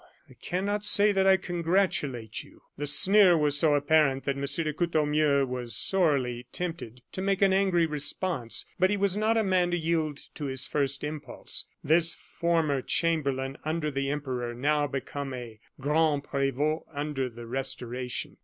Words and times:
I 0.27 0.33
cannot 0.33 0.83
say 0.83 1.11
that 1.11 1.27
I 1.27 1.37
congratulate 1.37 2.43
you." 2.43 2.63
The 2.75 2.87
sneer 2.87 3.37
was 3.37 3.55
so 3.55 3.75
apparent 3.75 4.23
that 4.23 4.35
M. 4.35 4.41
de 4.41 4.73
Courtornieu 4.73 5.45
was 5.45 5.75
sorely 5.75 6.47
tempted 6.51 7.03
to 7.11 7.21
make 7.21 7.43
an 7.43 7.53
angry 7.53 7.85
response. 7.85 8.65
But 8.79 8.89
he 8.89 8.97
was 8.97 9.15
not 9.15 9.37
a 9.37 9.43
man 9.43 9.69
to 9.69 9.77
yield 9.77 10.17
to 10.33 10.45
his 10.45 10.65
first 10.65 11.03
impulse 11.03 11.67
this 11.83 12.15
former 12.15 12.81
chamberlain 12.81 13.59
under 13.63 13.91
the 13.91 14.09
Emperor, 14.09 14.55
now 14.55 14.87
become 14.87 15.35
a 15.35 15.59
grand 15.79 16.23
prevot 16.23 16.79
under 16.91 17.29
the 17.29 17.45
Restoration. 17.45 18.37